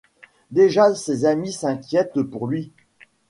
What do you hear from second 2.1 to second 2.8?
pour lui.